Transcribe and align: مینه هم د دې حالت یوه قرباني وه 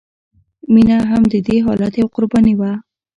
مینه 0.73 0.97
هم 1.09 1.21
د 1.33 1.35
دې 1.47 1.57
حالت 1.65 1.93
یوه 2.01 2.11
قرباني 2.15 2.53
وه 2.59 2.71